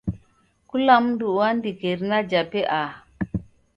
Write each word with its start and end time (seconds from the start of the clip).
Kula 0.69 0.95
mndu 1.03 1.25
uandike 1.35 1.85
irina 1.93 2.19
jape 2.29 2.59
aha. 2.81 2.97